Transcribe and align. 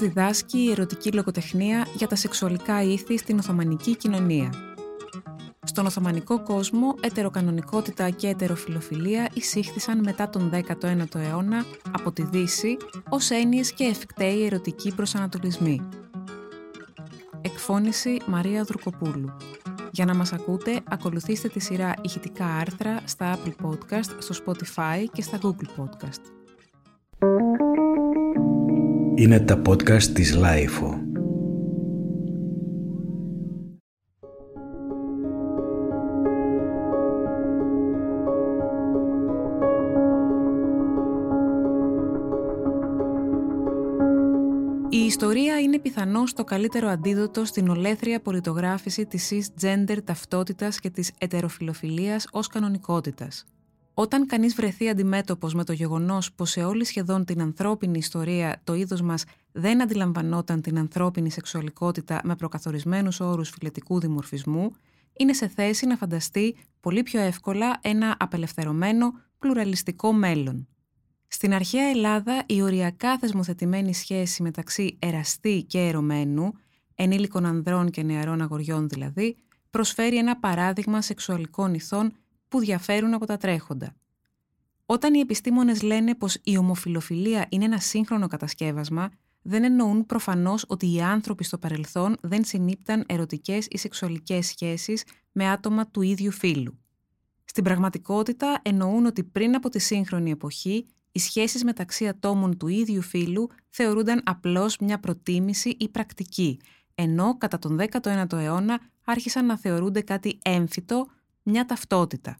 διδάσκει 0.00 0.58
η 0.58 0.70
ερωτική 0.70 1.12
λογοτεχνία 1.12 1.86
για 1.94 2.06
τα 2.06 2.16
σεξουαλικά 2.16 2.82
ήθη 2.82 3.18
στην 3.18 3.38
Οθωμανική 3.38 3.96
κοινωνία. 3.96 4.52
Στον 5.64 5.86
Οθωμανικό 5.86 6.42
κόσμο, 6.42 6.94
ετεροκανονικότητα 7.00 8.10
και 8.10 8.28
ετεροφιλοφιλία 8.28 9.28
εισήχθησαν 9.34 10.00
μετά 10.02 10.28
τον 10.28 10.50
19ο 10.54 11.14
αιώνα 11.14 11.64
από 11.92 12.12
τη 12.12 12.22
Δύση 12.22 12.76
ως 13.08 13.30
έννοιες 13.30 13.72
και 13.72 13.84
ευκταίοι 13.84 14.44
ερωτικοί 14.44 14.94
προσανατολισμοί. 14.94 15.88
Εκφώνηση 17.40 18.16
Μαρία 18.26 18.64
Δουρκοπούλου. 18.64 19.36
Για 19.92 20.04
να 20.04 20.14
μας 20.14 20.32
ακούτε, 20.32 20.80
ακολουθήστε 20.88 21.48
τη 21.48 21.60
σειρά 21.60 21.94
ηχητικά 22.02 22.46
άρθρα 22.46 23.00
στα 23.04 23.36
Apple 23.36 23.66
Podcast, 23.66 24.10
στο 24.18 24.34
Spotify 24.44 25.04
και 25.12 25.22
στα 25.22 25.38
Google 25.42 25.82
Podcast. 25.82 26.39
Είναι 29.20 29.40
τα 29.40 29.62
podcast 29.66 30.02
της 30.02 30.34
LiFO. 30.34 31.00
Η 44.88 44.96
ιστορία 44.96 45.60
είναι 45.60 45.78
πιθανώς 45.78 46.32
το 46.32 46.44
καλύτερο 46.44 46.88
αντίδοτο 46.88 47.44
στην 47.44 47.68
ολέθρια 47.68 48.20
πολιτογράφηση 48.20 49.06
της 49.06 49.32
cis-gender 49.32 49.98
ταυτότητας 50.04 50.80
και 50.80 50.90
της 50.90 51.12
ετεροφυλοφιλίας 51.18 52.26
ως 52.30 52.46
κανονικότητας. 52.46 53.46
Όταν 54.00 54.26
κανείς 54.26 54.54
βρεθεί 54.54 54.88
αντιμέτωπος 54.88 55.54
με 55.54 55.64
το 55.64 55.72
γεγονός 55.72 56.32
πως 56.32 56.50
σε 56.50 56.64
όλη 56.64 56.84
σχεδόν 56.84 57.24
την 57.24 57.40
ανθρώπινη 57.40 57.98
ιστορία 57.98 58.60
το 58.64 58.74
είδος 58.74 59.00
μας 59.00 59.24
δεν 59.52 59.82
αντιλαμβανόταν 59.82 60.60
την 60.60 60.78
ανθρώπινη 60.78 61.30
σεξουαλικότητα 61.30 62.20
με 62.24 62.36
προκαθορισμένους 62.36 63.20
όρους 63.20 63.50
φιλετικού 63.50 64.00
δημορφισμού, 64.00 64.72
είναι 65.16 65.32
σε 65.32 65.48
θέση 65.48 65.86
να 65.86 65.96
φανταστεί 65.96 66.56
πολύ 66.80 67.02
πιο 67.02 67.20
εύκολα 67.20 67.78
ένα 67.80 68.16
απελευθερωμένο, 68.18 69.12
πλουραλιστικό 69.38 70.12
μέλλον. 70.12 70.68
Στην 71.26 71.54
αρχαία 71.54 71.88
Ελλάδα, 71.88 72.42
η 72.46 72.62
οριακά 72.62 73.18
θεσμοθετημένη 73.18 73.94
σχέση 73.94 74.42
μεταξύ 74.42 74.96
εραστή 74.98 75.62
και 75.62 75.78
ερωμένου, 75.78 76.52
ενήλικων 76.94 77.46
ανδρών 77.46 77.90
και 77.90 78.02
νεαρών 78.02 78.40
αγοριών 78.42 78.88
δηλαδή, 78.88 79.36
προσφέρει 79.70 80.16
ένα 80.16 80.36
παράδειγμα 80.36 81.02
σεξουαλικών 81.02 81.74
ηθών 81.74 82.12
που 82.50 82.58
διαφέρουν 82.58 83.14
από 83.14 83.26
τα 83.26 83.36
τρέχοντα. 83.36 83.94
Όταν 84.86 85.14
οι 85.14 85.18
επιστήμονες 85.18 85.82
λένε 85.82 86.14
πως 86.14 86.38
η 86.44 86.56
ομοφιλοφιλία 86.56 87.46
είναι 87.48 87.64
ένα 87.64 87.78
σύγχρονο 87.78 88.26
κατασκεύασμα, 88.26 89.10
δεν 89.42 89.64
εννοούν 89.64 90.06
προφανώς 90.06 90.64
ότι 90.68 90.94
οι 90.94 91.00
άνθρωποι 91.00 91.44
στο 91.44 91.58
παρελθόν 91.58 92.16
δεν 92.22 92.44
συνήπταν 92.44 93.04
ερωτικές 93.08 93.66
ή 93.70 93.78
σεξουαλικές 93.78 94.46
σχέσεις 94.46 95.04
με 95.32 95.48
άτομα 95.48 95.86
του 95.86 96.02
ίδιου 96.02 96.30
φύλου. 96.30 96.78
Στην 97.44 97.64
πραγματικότητα 97.64 98.60
εννοούν 98.62 99.06
ότι 99.06 99.24
πριν 99.24 99.54
από 99.54 99.68
τη 99.68 99.78
σύγχρονη 99.78 100.30
εποχή 100.30 100.86
οι 101.12 101.18
σχέσεις 101.18 101.64
μεταξύ 101.64 102.08
ατόμων 102.08 102.56
του 102.56 102.68
ίδιου 102.68 103.02
φύλου 103.02 103.48
θεωρούνταν 103.68 104.22
απλώς 104.24 104.78
μια 104.78 105.00
προτίμηση 105.00 105.76
ή 105.78 105.88
πρακτική, 105.88 106.60
ενώ 106.94 107.38
κατά 107.38 107.58
τον 107.58 107.80
19ο 107.80 108.32
αιώνα 108.32 108.80
άρχισαν 109.04 109.46
να 109.46 109.58
θεωρούνται 109.58 110.00
κάτι 110.00 110.38
έμφυτο, 110.44 111.06
μια 111.42 111.66
ταυτότητα. 111.66 112.38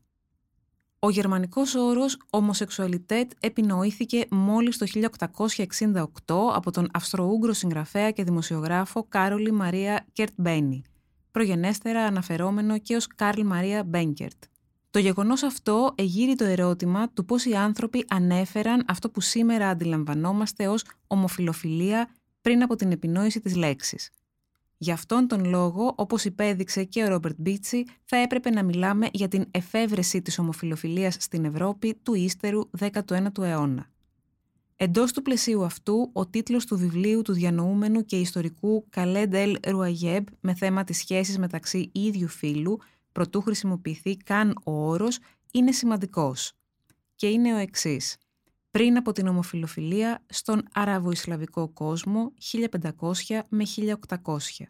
Ο 0.98 1.10
γερμανικός 1.10 1.74
όρος 1.74 2.18
«Homosexualität» 2.30 3.30
επινοήθηκε 3.40 4.26
μόλις 4.30 4.78
το 4.78 4.86
1868 4.86 6.04
από 6.52 6.70
τον 6.70 6.88
Αυστροούγγρο 6.92 7.52
συγγραφέα 7.52 8.10
και 8.10 8.24
δημοσιογράφο 8.24 9.06
Κάρολη 9.08 9.52
Μαρία 9.52 10.06
Κερτ-Μπένι, 10.12 10.82
προγενέστερα 11.30 12.04
αναφερόμενο 12.04 12.78
και 12.78 12.96
ως 12.96 13.06
Κάρλ 13.06 13.42
Μαρία 13.42 13.84
Μπένκερτ. 13.84 14.44
Το 14.90 14.98
γεγονός 14.98 15.42
αυτό 15.42 15.94
εγείρει 15.94 16.34
το 16.34 16.44
ερώτημα 16.44 17.08
του 17.08 17.24
πώς 17.24 17.44
οι 17.44 17.54
άνθρωποι 17.54 18.04
ανέφεραν 18.08 18.84
αυτό 18.88 19.10
που 19.10 19.20
σήμερα 19.20 19.68
αντιλαμβανόμαστε 19.68 20.68
ως 20.68 20.84
ομοφυλοφιλία 21.06 22.08
πριν 22.40 22.62
από 22.62 22.76
την 22.76 22.90
επινόηση 22.92 23.40
της 23.40 23.56
λέξης. 23.56 24.10
Γι' 24.82 24.92
αυτόν 24.92 25.28
τον 25.28 25.44
λόγο, 25.44 25.92
όπως 25.96 26.24
υπέδειξε 26.24 26.84
και 26.84 27.02
ο 27.02 27.08
Ρόμπερτ 27.08 27.34
Μπίτσι, 27.38 27.84
θα 28.04 28.16
έπρεπε 28.16 28.50
να 28.50 28.62
μιλάμε 28.62 29.08
για 29.12 29.28
την 29.28 29.44
εφεύρεση 29.50 30.22
της 30.22 30.38
ομοφιλοφιλίας 30.38 31.16
στην 31.18 31.44
Ευρώπη 31.44 31.94
του 32.02 32.14
ύστερου 32.14 32.70
19ου 32.78 33.42
αιώνα. 33.42 33.90
Εντός 34.76 35.12
του 35.12 35.22
πλαισίου 35.22 35.64
αυτού, 35.64 36.10
ο 36.12 36.26
τίτλος 36.26 36.66
του 36.66 36.78
βιβλίου 36.78 37.22
του 37.22 37.32
διανοούμενου 37.32 38.04
και 38.04 38.16
ιστορικού 38.16 38.86
Καλέντ 38.90 39.34
Ελ 39.34 39.56
Ρουαγέμπ 39.66 40.26
με 40.40 40.54
θέμα 40.54 40.84
της 40.84 40.98
σχέσης 40.98 41.38
μεταξύ 41.38 41.90
ίδιου 41.92 42.28
φύλου, 42.28 42.78
προτού 43.12 43.40
χρησιμοποιηθεί 43.40 44.16
καν 44.16 44.58
ο 44.64 44.88
όρος, 44.88 45.18
είναι 45.52 45.72
σημαντικός. 45.72 46.52
Και 47.14 47.26
είναι 47.26 47.54
ο 47.54 47.56
εξής. 47.56 48.16
Πριν 48.70 48.96
από 48.96 49.12
την 49.12 49.26
ομοφιλοφιλία 49.26 50.22
στον 50.28 50.62
αραβο-ισλαβικό 50.72 51.68
κόσμο 51.68 52.32
1500 53.28 53.40
με 53.48 53.64
1800. 53.66 54.64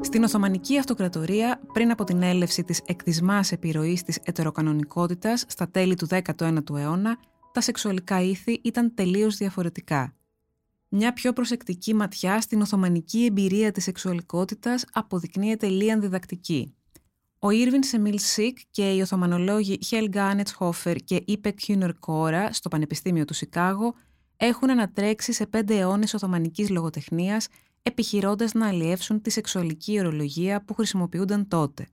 Στην 0.00 0.24
Οθωμανική 0.24 0.78
Αυτοκρατορία, 0.78 1.60
πριν 1.72 1.90
από 1.90 2.04
την 2.04 2.22
έλευση 2.22 2.64
της 2.64 2.80
εκτισμάς 2.86 3.52
επιρροής 3.52 4.02
της 4.02 4.18
ετεροκανονικότητας 4.24 5.44
στα 5.48 5.68
τέλη 5.68 5.94
του 5.94 6.06
19ου 6.10 6.76
αιώνα, 6.76 7.18
τα 7.52 7.60
σεξουαλικά 7.60 8.20
ήθη 8.20 8.60
ήταν 8.62 8.94
τελείως 8.94 9.36
διαφορετικά. 9.36 10.14
Μια 10.94 11.12
πιο 11.12 11.32
προσεκτική 11.32 11.94
ματιά 11.94 12.40
στην 12.40 12.60
Οθωμανική 12.60 13.24
εμπειρία 13.24 13.72
της 13.72 13.84
σεξουαλικότητας 13.84 14.84
αποδεικνύεται 14.92 15.66
λίγαν 15.66 16.00
διδακτική. 16.00 16.74
Ο 17.38 17.50
Ήρβιν 17.50 17.82
Σεμίλ 17.82 18.18
Σικ 18.18 18.58
και 18.70 18.90
οι 18.90 19.00
Οθωμανολόγοι 19.00 19.78
Χέλγκα 19.84 20.24
Άνετσχόφερ 20.24 20.96
και 20.96 21.22
Ιπεκ 21.26 21.60
Χιούνερ 21.60 21.98
Κόρα 21.98 22.52
στο 22.52 22.68
Πανεπιστήμιο 22.68 23.24
του 23.24 23.34
Σικάγο 23.34 23.94
έχουν 24.36 24.70
ανατρέξει 24.70 25.32
σε 25.32 25.46
πέντε 25.46 25.78
αιώνες 25.78 26.14
Οθωμανικής 26.14 26.70
λογοτεχνίας 26.70 27.48
επιχειρώντας 27.82 28.52
να 28.52 28.68
αλλιεύσουν 28.68 29.22
τη 29.22 29.30
σεξουαλική 29.30 29.98
ορολογία 29.98 30.64
που 30.64 30.74
χρησιμοποιούνταν 30.74 31.48
τότε. 31.48 31.86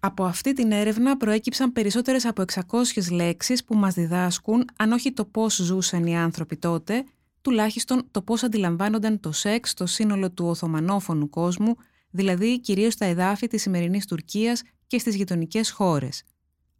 Από 0.00 0.24
αυτή 0.24 0.52
την 0.52 0.72
έρευνα 0.72 1.16
προέκυψαν 1.16 1.72
περισσότερες 1.72 2.24
από 2.24 2.44
600 2.70 3.10
λέξεις 3.10 3.64
που 3.64 3.74
μας 3.74 3.94
διδάσκουν, 3.94 4.64
αν 4.76 4.92
όχι 4.92 5.12
το 5.12 5.24
πώς 5.24 5.54
ζούσαν 5.54 6.06
οι 6.06 6.18
άνθρωποι 6.18 6.56
τότε, 6.56 7.04
τουλάχιστον 7.44 8.08
το 8.10 8.22
πώς 8.22 8.42
αντιλαμβάνονταν 8.42 9.20
το 9.20 9.32
σεξ 9.32 9.70
στο 9.70 9.86
σύνολο 9.86 10.30
του 10.30 10.46
Οθωμανόφωνου 10.46 11.30
κόσμου, 11.30 11.76
δηλαδή 12.10 12.60
κυρίως 12.60 12.92
στα 12.92 13.04
εδάφη 13.04 13.46
της 13.46 13.62
σημερινής 13.62 14.06
Τουρκίας 14.06 14.62
και 14.86 14.98
στις 14.98 15.14
γειτονικές 15.14 15.70
χώρες. 15.70 16.22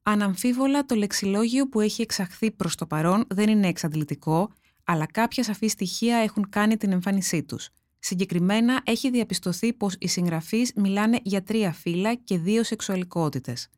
Αναμφίβολα, 0.02 0.84
το 0.84 0.94
λεξιλόγιο 0.94 1.69
που 1.69 1.80
έχει 1.80 2.02
εξαχθεί 2.02 2.50
προς 2.50 2.75
το 2.75 2.86
παρόν 2.86 3.25
δεν 3.28 3.48
είναι 3.48 3.69
εξαντλητικό, 3.69 4.50
αλλά 4.84 5.06
κάποια 5.06 5.42
σαφή 5.42 5.66
στοιχεία 5.66 6.16
έχουν 6.16 6.48
κάνει 6.48 6.76
την 6.76 6.92
εμφάνισή 6.92 7.42
τους– 7.42 7.69
Συγκεκριμένα 8.06 8.81
έχει 8.84 9.10
διαπιστωθεί 9.10 9.72
πως 9.72 9.96
οι 9.98 10.08
συγγραφείς 10.08 10.72
μιλάνε 10.75 11.19
για 11.22 11.42
τρία 11.42 11.72
φύλλα 11.72 12.14
και 12.14 12.38
δύο 12.38 12.62
σεξουαλικότητες. 12.62 13.69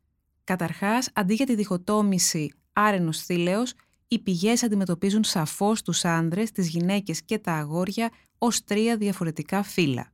Καταρχάς, 0.44 1.08
αντί 1.14 1.34
για 1.34 1.46
τη 1.46 1.54
διχοτόμηση 1.54 2.52
άρενος 2.72 3.22
θήλεος, 3.22 3.74
οι 4.08 4.18
πηγές 4.18 4.62
αντιμετωπίζουν 4.62 5.24
σαφώς 5.24 5.82
τους 5.82 6.04
άνδρες, 6.04 6.52
τις 6.52 6.68
γυναίκες 6.68 7.22
και 7.22 7.38
τα 7.38 7.52
αγόρια 7.52 8.10
ως 8.38 8.64
τρία 8.64 8.96
διαφορετικά 8.96 9.62
φύλλα. 9.62 10.12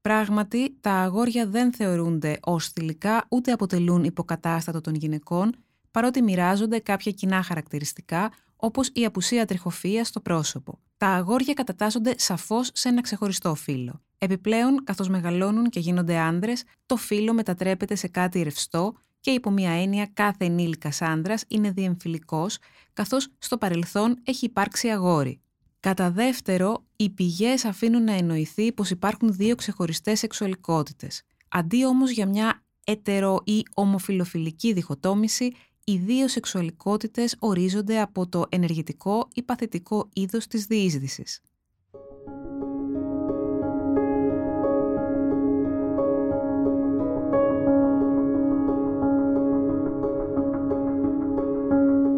Πράγματι, 0.00 0.76
τα 0.80 0.92
αγόρια 0.92 1.46
δεν 1.46 1.72
θεωρούνται 1.72 2.38
ως 2.42 2.68
θηλυκά 2.68 3.26
ούτε 3.28 3.52
αποτελούν 3.52 4.04
υποκατάστατο 4.04 4.80
των 4.80 4.94
γυναικών, 4.94 5.54
παρότι 5.90 6.22
μοιράζονται 6.22 6.78
κάποια 6.78 7.12
κοινά 7.12 7.42
χαρακτηριστικά, 7.42 8.32
όπως 8.56 8.90
η 8.92 9.04
απουσία 9.04 9.46
τριχοφίας 9.46 10.08
στο 10.08 10.20
πρόσωπο 10.20 10.78
τα 11.02 11.08
αγόρια 11.08 11.54
κατατάσσονται 11.54 12.14
σαφώς 12.16 12.70
σε 12.72 12.88
ένα 12.88 13.00
ξεχωριστό 13.00 13.54
φύλλο. 13.54 14.02
Επιπλέον, 14.18 14.84
καθώς 14.84 15.08
μεγαλώνουν 15.08 15.68
και 15.68 15.80
γίνονται 15.80 16.16
άνδρες, 16.16 16.64
το 16.86 16.96
φύλλο 16.96 17.32
μετατρέπεται 17.32 17.94
σε 17.94 18.08
κάτι 18.08 18.42
ρευστό 18.42 18.94
και 19.22 19.30
υπό 19.30 19.50
μία 19.50 19.70
έννοια 19.70 20.06
κάθε 20.14 20.44
ενήλικας 20.44 21.02
άνδρας 21.02 21.44
είναι 21.48 21.70
διεμφυλικός, 21.70 22.58
καθώς 22.92 23.28
στο 23.38 23.58
παρελθόν 23.58 24.18
έχει 24.24 24.44
υπάρξει 24.44 24.88
αγόρι. 24.88 25.40
Κατά 25.80 26.10
δεύτερο, 26.10 26.84
οι 26.96 27.10
πηγές 27.10 27.64
αφήνουν 27.64 28.04
να 28.04 28.12
εννοηθεί 28.12 28.72
πως 28.72 28.90
υπάρχουν 28.90 29.32
δύο 29.32 29.54
ξεχωριστές 29.54 30.18
σεξουαλικότητες. 30.18 31.22
Αντί 31.48 31.86
όμως 31.86 32.10
για 32.10 32.26
μια 32.26 32.62
ετερο 32.84 33.40
ή 33.44 33.62
ομοφιλοφιλική 33.74 34.72
διχοτόμηση, 34.72 35.52
οι 35.84 35.96
δύο 35.96 36.28
σεξουαλικότητες 36.28 37.36
ορίζονται 37.38 38.00
από 38.00 38.28
το 38.28 38.44
ενεργητικό 38.48 39.28
ή 39.34 39.42
παθητικό 39.42 40.08
είδος 40.12 40.46
της 40.46 40.66
διείσδυσης. 40.66 41.40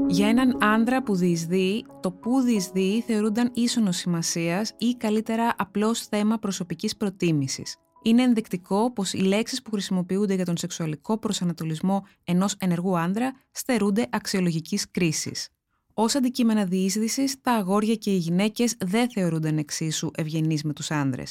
Για 0.08 0.28
έναν 0.28 0.62
άντρα 0.62 1.02
που 1.02 1.14
διεισδύει, 1.14 1.86
το 2.00 2.12
που 2.12 2.40
διεισδύει 2.40 3.00
θεωρούνταν 3.00 3.50
ίσονος 3.54 3.96
σημασίας 3.96 4.72
ή 4.78 4.94
καλύτερα 4.94 5.54
απλώς 5.58 6.00
θέμα 6.00 6.38
προσωπικής 6.38 6.96
προτίμησης. 6.96 7.76
Είναι 8.02 8.22
ενδεικτικό 8.22 8.92
πως 8.92 9.12
οι 9.12 9.18
λέξεις 9.18 9.62
που 9.62 9.70
χρησιμοποιούνται 9.70 10.34
για 10.34 10.44
τον 10.44 10.56
σεξουαλικό 10.56 11.18
προσανατολισμό 11.18 12.06
ενός 12.24 12.54
ενεργού 12.58 12.98
άντρα 12.98 13.32
στερούνται 13.50 14.06
αξιολογικής 14.10 14.90
κρίσης. 14.90 15.48
Ω 15.94 16.02
αντικείμενα 16.02 16.64
διείσδυσης, 16.64 17.40
τα 17.40 17.52
αγόρια 17.52 17.94
και 17.94 18.10
οι 18.10 18.16
γυναίκες 18.16 18.76
δεν 18.78 19.10
θεωρούνταν 19.10 19.58
εξίσου 19.58 20.10
ευγενείς 20.14 20.64
με 20.64 20.72
τους 20.72 20.90
άντρε. 20.90 21.22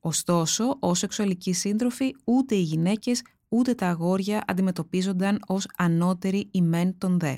Ωστόσο, 0.00 0.76
ως 0.80 0.98
σεξουαλικοί 0.98 1.52
σύντροφοι, 1.52 2.14
ούτε 2.24 2.54
οι 2.54 2.62
γυναίκες 2.62 3.22
ούτε 3.48 3.74
τα 3.74 3.88
αγόρια 3.88 4.44
αντιμετωπίζονταν 4.46 5.40
ως 5.46 5.66
ανώτεροι 5.76 6.48
ημέν 6.50 6.98
των 6.98 7.18
δε. 7.18 7.34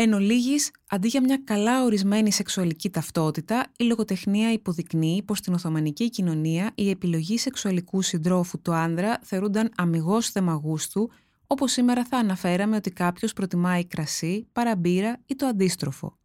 Εν 0.00 0.12
ολίγης, 0.12 0.70
αντί 0.88 1.08
για 1.08 1.22
μια 1.22 1.40
καλά 1.44 1.84
ορισμένη 1.84 2.32
σεξουαλική 2.32 2.90
ταυτότητα, 2.90 3.66
η 3.78 3.84
λογοτεχνία 3.84 4.52
υποδεικνύει 4.52 5.22
πως 5.22 5.38
στην 5.38 5.54
Οθωμανική 5.54 6.10
κοινωνία 6.10 6.72
η 6.74 6.90
επιλογή 6.90 7.38
σεξουαλικού 7.38 8.02
συντρόφου 8.02 8.60
του 8.62 8.72
άνδρα 8.72 9.18
θεωρούνταν 9.22 9.70
αμυγός 9.76 10.30
θέμα 10.30 10.52
γούστου, 10.52 11.10
όπως 11.46 11.72
σήμερα 11.72 12.04
θα 12.04 12.16
αναφέραμε 12.16 12.76
ότι 12.76 12.90
κάποιος 12.90 13.32
προτιμάει 13.32 13.86
κρασί, 13.86 14.46
παραμπύρα 14.52 15.20
ή 15.26 15.34
το 15.34 15.46
αντίστροφο. 15.46 16.18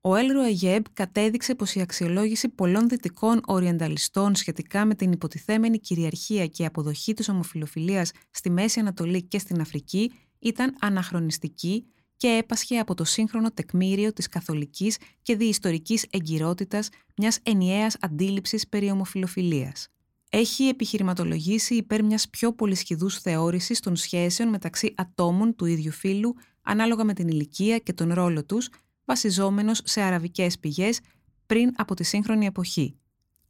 Ο 0.00 0.14
Έλρο 0.14 0.40
Αγιέμπ 0.40 0.84
κατέδειξε 0.92 1.54
πως 1.54 1.74
η 1.74 1.80
αξιολόγηση 1.80 2.48
πολλών 2.48 2.88
δυτικών 2.88 3.40
οριενταλιστών 3.46 4.34
σχετικά 4.34 4.84
με 4.84 4.94
την 4.94 5.12
υποτιθέμενη 5.12 5.78
κυριαρχία 5.78 6.46
και 6.46 6.66
αποδοχή 6.66 7.14
της 7.14 7.28
ομοφιλοφιλίας 7.28 8.10
στη 8.30 8.50
Μέση 8.50 8.80
Ανατολή 8.80 9.22
και 9.22 9.38
στην 9.38 9.60
Αφρική 9.60 10.12
ήταν 10.38 10.76
αναχρονιστική 10.80 11.84
και 12.20 12.28
έπασχε 12.28 12.78
από 12.78 12.94
το 12.94 13.04
σύγχρονο 13.04 13.50
τεκμήριο 13.52 14.12
της 14.12 14.28
καθολικής 14.28 14.96
και 15.22 15.36
διιστορικής 15.36 16.06
εγκυρότητας 16.10 16.88
μιας 17.16 17.38
ενιαίας 17.42 17.96
αντίληψης 18.00 18.68
περί 18.68 18.90
ομοφιλοφιλίας. 18.90 19.88
Έχει 20.30 20.64
επιχειρηματολογήσει 20.64 21.74
υπέρ 21.74 22.04
μιας 22.04 22.28
πιο 22.28 22.52
πολυσχηδούς 22.52 23.18
θεώρησης 23.18 23.80
των 23.80 23.96
σχέσεων 23.96 24.48
μεταξύ 24.48 24.94
ατόμων 24.96 25.54
του 25.56 25.64
ίδιου 25.64 25.92
φύλου 25.92 26.34
ανάλογα 26.62 27.04
με 27.04 27.12
την 27.12 27.28
ηλικία 27.28 27.78
και 27.78 27.92
τον 27.92 28.12
ρόλο 28.12 28.44
τους, 28.44 28.68
βασιζόμενος 29.04 29.80
σε 29.84 30.00
αραβικές 30.00 30.58
πηγές 30.58 31.00
πριν 31.46 31.72
από 31.76 31.94
τη 31.94 32.04
σύγχρονη 32.04 32.46
εποχή. 32.46 32.94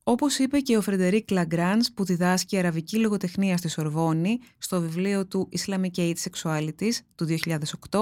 Όπως 0.05 0.39
είπε 0.39 0.61
και 0.61 0.77
ο 0.77 0.81
Φρεντερίκ 0.81 1.31
Λαγκράνς 1.31 1.93
που 1.93 2.05
διδάσκει 2.05 2.59
αραβική 2.59 2.99
λογοτεχνία 2.99 3.57
στη 3.57 3.69
Σορβόνη 3.69 4.39
στο 4.59 4.81
βιβλίο 4.81 5.27
του 5.27 5.49
Islamic 5.59 5.95
Age 5.97 6.15
Sexualities 6.31 6.95
του 7.15 7.27
2008, 7.91 7.99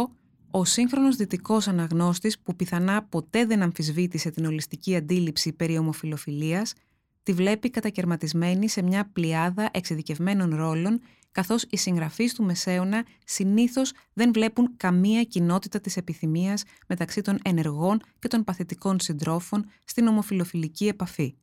ο 0.50 0.64
σύγχρονος 0.64 1.16
δυτικός 1.16 1.68
αναγνώστης 1.68 2.38
που 2.38 2.56
πιθανά 2.56 3.02
ποτέ 3.02 3.44
δεν 3.44 3.62
αμφισβήτησε 3.62 4.30
την 4.30 4.44
ολιστική 4.46 4.96
αντίληψη 4.96 5.52
περί 5.52 5.78
ομοφιλοφιλίας, 5.78 6.72
τη 7.22 7.32
βλέπει 7.32 7.70
κατακαιρματισμένη 7.70 8.68
σε 8.68 8.82
μια 8.82 9.10
πλειάδα 9.12 9.70
εξειδικευμένων 9.72 10.56
ρόλων, 10.56 11.00
καθώς 11.32 11.64
οι 11.70 11.76
συγγραφείς 11.76 12.34
του 12.34 12.44
Μεσαίωνα 12.44 13.04
συνήθως 13.24 13.92
δεν 14.12 14.32
βλέπουν 14.32 14.76
καμία 14.76 15.22
κοινότητα 15.22 15.80
της 15.80 15.96
επιθυμίας 15.96 16.62
μεταξύ 16.86 17.20
των 17.20 17.38
ενεργών 17.44 18.00
και 18.18 18.28
των 18.28 18.44
παθητικών 18.44 19.00
συντρόφων 19.00 19.64
στην 19.84 20.06
ομοφιλοφιλική 20.06 20.86
επαφή. 20.86 21.34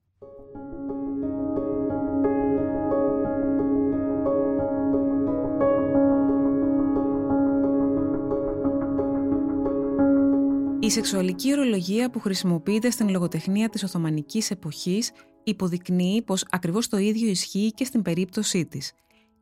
Η 10.86 10.90
σεξουαλική 10.90 11.52
ορολογία 11.52 12.10
που 12.10 12.20
χρησιμοποιείται 12.20 12.90
στην 12.90 13.10
λογοτεχνία 13.10 13.70
της 13.70 13.84
Οθωμανικής 13.84 14.52
εποχής 14.52 15.12
υποδεικνύει 15.44 16.22
πως 16.26 16.46
ακριβώς 16.50 16.88
το 16.88 16.98
ίδιο 16.98 17.30
ισχύει 17.30 17.72
και 17.72 17.86
στην 17.86 18.02
περίπτωσή 18.02 18.66
της. 18.66 18.92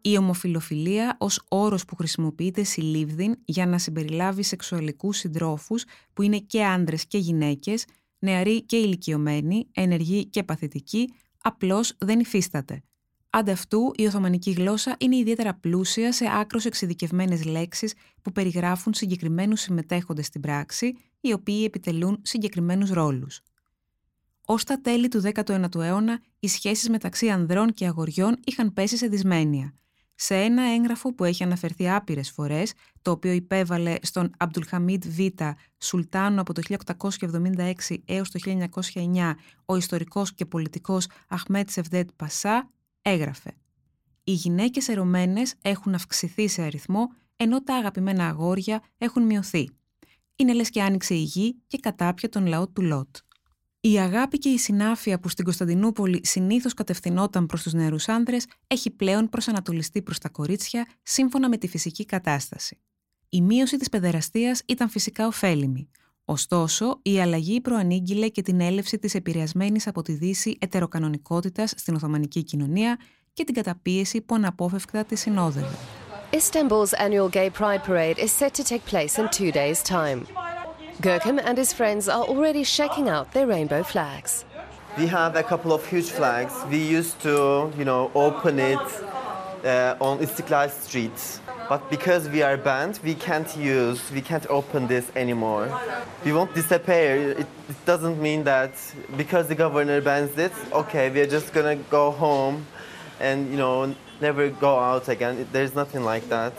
Η 0.02 0.18
ομοφιλοφιλία 0.18 1.16
ως 1.20 1.46
όρος 1.48 1.86
που 1.86 1.96
χρησιμοποιείται 1.96 2.64
συλλήβδην 2.64 3.36
για 3.46 3.66
να 3.66 3.78
συμπεριλάβει 3.78 4.44
σεξουαλικούς 4.44 5.18
συντρόφους 5.18 5.84
που 6.14 6.22
είναι 6.22 6.38
και 6.38 6.66
άντρες 6.66 7.06
και 7.08 7.18
γυναίκες, 7.18 7.86
νεαροί 8.20 8.62
και 8.62 8.78
ηλικιωμένοι, 8.78 9.68
ενεργοί 9.72 10.26
και 10.26 10.44
παθητικοί, 10.44 11.14
απλώς 11.42 11.96
δεν 11.98 12.20
υφίσταται. 12.20 12.84
Ανταυτού, 13.30 13.92
η 13.96 14.06
Οθωμανική 14.06 14.52
γλώσσα 14.52 14.96
είναι 15.00 15.16
ιδιαίτερα 15.16 15.54
πλούσια 15.54 16.12
σε 16.12 16.26
άκρος 16.40 16.66
εξειδικευμένες 16.66 17.46
λέξεις 17.46 17.94
που 18.22 18.32
περιγράφουν 18.32 18.94
συγκεκριμένους 18.94 19.62
συμμετέχοντες 19.62 20.26
στην 20.26 20.42
πράξη, 20.42 20.94
οι 21.24 21.34
οποίοι 21.34 21.64
επιτελούν 21.66 22.20
συγκεκριμένους 22.22 22.90
ρόλους. 22.90 23.42
Ω 24.46 24.56
τα 24.56 24.82
τέλη 24.82 25.08
του 25.08 25.22
19ου 25.34 25.76
αιώνα, 25.76 26.22
οι 26.40 26.48
σχέσεις 26.48 26.90
μεταξύ 26.90 27.30
ανδρών 27.30 27.74
και 27.74 27.88
αγοριών 27.88 28.40
είχαν 28.44 28.74
πέσει 28.74 28.98
σε 28.98 29.08
δυσμένεια. 29.08 29.74
Σε 30.16 30.36
ένα 30.36 30.64
έγγραφο 30.64 31.14
που 31.14 31.24
έχει 31.24 31.44
αναφερθεί 31.44 31.90
άπειρες 31.90 32.32
φορές, 32.32 32.74
το 33.02 33.12
οποίο 33.12 33.32
υπέβαλε 33.32 33.96
στον 34.02 34.32
Αμπτουλχαμίτ 34.38 35.04
Β. 35.08 35.20
Σουλτάνο 35.78 36.42
από 36.42 36.54
το 36.54 36.62
1876 36.62 37.74
έως 38.06 38.32
το 38.32 38.40
1909 38.94 39.34
ο 39.66 39.76
ιστορικός 39.76 40.34
και 40.34 40.46
πολιτικός 40.46 41.08
Αχμέτ 41.28 41.70
Σεβδέτ 41.70 42.10
Πασά, 42.16 42.70
έγραφε 43.02 43.52
«Οι 44.24 44.32
γυναίκες 44.32 44.88
ερωμένες 44.88 45.54
έχουν 45.62 45.94
αυξηθεί 45.94 46.48
σε 46.48 46.62
αριθμό, 46.62 47.08
ενώ 47.36 47.64
τα 47.64 47.76
αγαπημένα 47.76 48.28
αγόρια 48.28 48.84
έχουν 48.98 49.24
μειωθεί. 49.24 49.70
Είναι 50.36 50.54
λες 50.54 50.70
και 50.70 50.82
άνοιξε 50.82 51.14
η 51.14 51.24
γη 51.24 51.62
και 51.68 51.78
κατάπια 51.78 52.30
τον 52.30 52.46
λαό 52.46 52.68
του 52.68 52.82
Λότ». 52.82 53.16
Η 53.86 54.00
αγάπη 54.00 54.38
και 54.38 54.50
η 54.50 54.58
συνάφεια 54.58 55.20
που 55.20 55.30
στην 55.30 55.44
Κωνσταντινούπολη 55.44 56.22
συνήθως 56.24 56.74
κατευθυνόταν 56.74 57.46
προς 57.46 57.64
τους 57.64 57.74
νεαρούς 57.74 58.08
άντρε 58.08 58.38
έχει 58.68 58.92
πλέον 58.92 59.30
προσανατολιστεί 59.30 60.02
προς 60.02 60.20
τα 60.20 60.30
κορίτσια 60.30 60.88
σύμφωνα 61.04 61.50
με 61.50 61.58
τη 61.58 61.68
φυσική 61.68 62.06
κατάσταση. 62.06 62.78
Η 63.30 63.42
μείωση 63.42 63.78
της 63.78 63.90
παιδεραστίας 63.90 64.62
ήταν 64.68 64.90
φυσικά 64.90 65.28
ωφέλιμη. 65.28 65.90
Ωστόσο, 66.26 67.00
η 67.02 67.20
αλλαγή 67.20 67.62
προανήγγειλε 67.62 68.28
και 68.28 68.42
την 68.42 68.60
έλευση 68.60 69.00
της 69.00 69.16
επηρεασμένης 69.16 69.88
από 69.88 70.02
τη 70.02 70.14
Δύση 70.14 70.58
ετεροκανονικότητας 70.60 71.74
στην 71.76 71.96
Οθωμανική 71.96 72.44
κοινωνία 72.44 73.00
και 73.34 73.44
την 73.44 73.54
καταπίεση 73.54 74.22
που 74.22 74.36
αναπόφευκτα 74.36 75.06
τη 75.06 75.16
συνόδευε. 75.16 75.78
Istanbul's 76.34 76.94
annual 76.94 77.30
Gay 77.30 77.52
Pride 77.52 77.84
Parade 77.84 78.18
is 78.18 78.32
set 78.32 78.56
to 78.56 78.64
take 78.64 78.84
place 78.88 79.20
in 79.20 79.30
two 79.30 79.52
days' 79.52 79.84
time. 79.84 80.26
Görkem 81.00 81.40
and 81.44 81.60
his 81.60 81.74
friends 81.74 82.10
are 82.10 82.24
already 82.24 82.64
checking 82.64 83.08
out 83.08 83.32
their 83.34 83.46
rainbow 83.46 83.84
flags. 83.84 84.44
We 84.98 85.06
have 85.06 85.36
a 85.36 85.44
couple 85.44 85.72
of 85.72 85.86
huge 85.86 86.10
flags. 86.10 86.54
We 86.72 86.78
used 86.78 87.22
to, 87.22 87.72
you 87.78 87.86
know, 87.86 88.10
open 88.16 88.58
it 88.58 88.80
uh, 89.64 89.96
on 90.02 90.18
Istiklal 90.18 90.72
Street. 90.72 91.40
But 91.70 91.88
because 91.92 92.28
we 92.28 92.42
are 92.42 92.58
banned, 92.58 93.00
we 93.04 93.14
can't 93.14 93.56
use, 93.56 94.12
we 94.12 94.22
can't 94.22 94.48
open 94.48 94.88
this 94.88 95.12
anymore. 95.16 95.70
We 96.26 96.34
won't 96.34 96.56
disappear. 96.56 97.16
It, 97.16 97.48
it 97.70 97.86
doesn't 97.86 98.20
mean 98.20 98.44
that 98.46 98.74
because 99.18 99.48
the 99.50 99.56
governor 99.56 100.02
bans 100.02 100.36
it, 100.40 100.52
okay, 100.72 101.12
we're 101.12 101.28
just 101.28 101.54
gonna 101.54 101.76
go 101.76 102.10
home 102.10 102.66
and, 103.20 103.52
you 103.52 103.58
know, 103.58 103.94
never 104.28 104.46
go 104.68 104.74
out 104.92 105.06
again. 105.16 105.34
There's 105.56 105.74
nothing 105.82 106.04
like 106.12 106.26
that. 106.36 106.52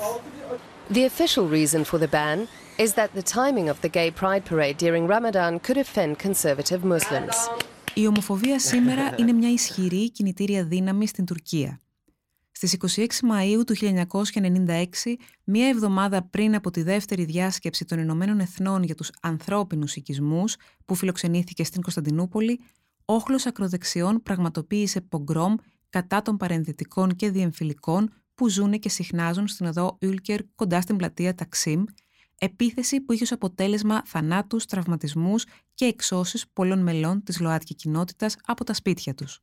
The 0.97 1.05
official 1.11 1.45
reason 1.59 1.81
for 1.91 1.99
the 2.05 2.11
ban 2.17 2.39
is 2.85 2.91
that 2.99 3.11
the 3.19 3.27
timing 3.41 3.67
of 3.73 3.77
the 3.85 3.91
gay 3.99 4.11
pride 4.21 4.45
parade 4.51 4.77
during 4.85 5.03
Ramadan 5.15 5.53
could 5.67 5.79
offend 5.85 6.11
conservative 6.19 6.83
Muslims. 6.85 7.37
Η 7.95 8.07
ομοφοβία 8.07 8.59
σήμερα 8.59 9.15
είναι 9.19 9.33
μια 9.33 9.53
ισχυρή 9.53 10.11
κινητήρια 10.11 10.65
δύναμη 10.65 11.07
στην 11.07 11.25
Τουρκία. 11.25 11.81
Στις 12.51 12.77
26 12.97 13.07
Μαΐου 13.07 13.63
του 13.67 13.75
1996, 13.75 15.17
μία 15.45 15.69
εβδομάδα 15.69 16.23
πριν 16.23 16.55
από 16.55 16.71
τη 16.71 16.83
δεύτερη 16.83 17.25
διάσκεψη 17.25 17.85
των 17.85 17.99
Ηνωμένων 17.99 18.41
Εθνών 18.41 18.83
για 18.83 18.95
τους 18.95 19.11
ανθρώπινους 19.23 19.97
οικισμούς, 19.97 20.57
που 20.85 20.95
φιλοξενήθηκε 20.95 21.65
στην 21.65 21.83
Κωνσταντινούπολη, 21.83 22.61
όχλος 23.05 23.47
ακροδεξιών 23.47 24.23
πραγματοποίησε 24.23 25.01
πογκρόμ 25.01 25.55
κατά 25.95 26.23
των 26.23 26.37
παρενδυτικών 26.37 27.17
και 27.17 27.31
διεμφυλικών 27.31 28.13
που 28.35 28.49
ζουν 28.49 28.79
και 28.79 28.89
συχνάζουν 28.89 29.49
στην 29.49 29.67
οδό 29.67 29.99
Ούλκερ 30.03 30.41
κοντά 30.55 30.81
στην 30.81 30.97
πλατεία 30.97 31.35
Ταξίμ, 31.35 31.85
επίθεση 32.39 33.01
που 33.01 33.13
είχε 33.13 33.23
ως 33.23 33.33
αποτέλεσμα 33.33 34.03
θανάτους, 34.05 34.67
τραυματισμούς 34.67 35.45
και 35.75 35.85
εξώσεις 35.85 36.49
πολλών 36.53 36.79
μελών 36.79 37.23
της 37.23 37.41
ΛΟΑΤΚΙ 37.41 37.75
κοινότητας 37.75 38.37
από 38.45 38.65
τα 38.65 38.75
σπίτια 38.75 39.15
τους. 39.15 39.41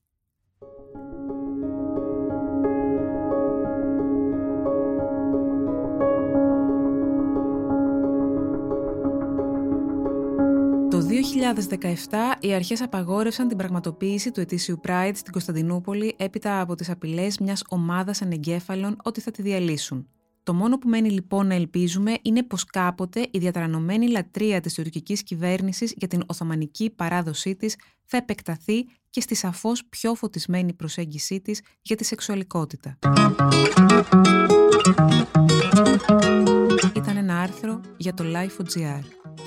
2017 11.11 11.15
οι 12.39 12.53
αρχές 12.53 12.81
απαγόρευσαν 12.81 13.47
την 13.47 13.57
πραγματοποίηση 13.57 14.31
του 14.31 14.39
ετήσιου 14.39 14.79
Pride 14.87 15.11
στην 15.13 15.31
Κωνσταντινούπολη 15.31 16.15
έπειτα 16.17 16.61
από 16.61 16.75
τις 16.75 16.89
απειλές 16.89 17.37
μιας 17.37 17.63
ομάδας 17.69 18.21
ανεγκέφαλων 18.21 18.97
ότι 19.03 19.21
θα 19.21 19.31
τη 19.31 19.41
διαλύσουν. 19.41 20.07
Το 20.43 20.53
μόνο 20.53 20.77
που 20.77 20.87
μένει 20.87 21.09
λοιπόν 21.09 21.47
να 21.47 21.53
ελπίζουμε 21.53 22.13
είναι 22.21 22.43
πως 22.43 22.65
κάποτε 22.65 23.27
η 23.31 23.39
διατρανωμένη 23.39 24.09
λατρεία 24.09 24.59
της 24.59 24.73
τουρκικής 24.73 25.23
κυβέρνησης 25.23 25.93
για 25.97 26.07
την 26.07 26.23
Οθωμανική 26.25 26.89
παράδοσή 26.89 27.55
της 27.55 27.75
θα 28.05 28.17
επεκταθεί 28.17 28.85
και 29.09 29.21
στη 29.21 29.35
σαφώς 29.35 29.85
πιο 29.89 30.15
φωτισμένη 30.15 30.73
προσέγγισή 30.73 31.41
της 31.41 31.61
για 31.81 31.95
τη 31.95 32.03
σεξουαλικότητα. 32.03 32.97
Ήταν 36.95 37.17
ένα 37.17 37.39
άρθρο 37.39 37.81
για 37.97 38.13
το 38.13 38.23
Life.gr. 38.27 39.20